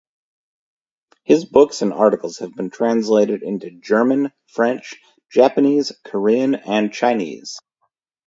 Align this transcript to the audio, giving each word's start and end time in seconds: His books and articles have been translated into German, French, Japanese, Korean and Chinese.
His 1.25 1.45
books 1.45 1.83
and 1.83 1.93
articles 1.93 2.39
have 2.39 2.55
been 2.55 2.71
translated 2.71 3.43
into 3.43 3.69
German, 3.69 4.33
French, 4.47 4.95
Japanese, 5.31 5.91
Korean 6.05 6.55
and 6.55 6.91
Chinese. 6.91 7.59